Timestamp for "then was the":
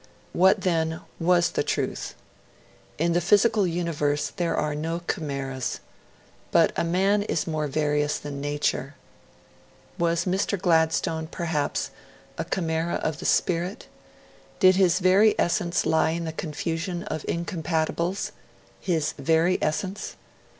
0.61-1.61